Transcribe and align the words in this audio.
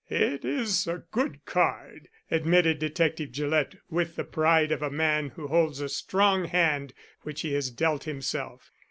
"It 0.09 0.43
is 0.43 0.87
a 0.87 1.03
good 1.11 1.45
card," 1.45 2.07
admitted 2.31 2.79
Detective 2.79 3.31
Gillett, 3.31 3.75
with 3.87 4.15
the 4.15 4.23
pride 4.23 4.71
of 4.71 4.81
a 4.81 4.89
man 4.89 5.29
who 5.35 5.47
holds 5.49 5.79
a 5.79 5.89
strong 5.89 6.45
hand 6.45 6.95
which 7.21 7.41
he 7.41 7.53
has 7.53 7.69
dealt 7.69 8.05
himself. 8.05 8.71